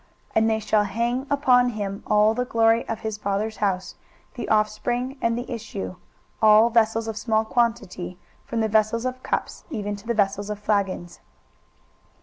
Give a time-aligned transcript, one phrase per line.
[0.29, 3.93] 23:022:024 And they shall hang upon him all the glory of his father's house,
[4.33, 5.95] the offspring and the issue,
[6.41, 10.49] all vessels of small quantity, from the vessels of cups, even to all the vessels
[10.49, 11.19] of flagons.